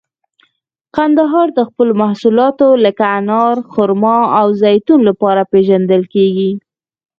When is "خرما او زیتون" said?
3.73-4.99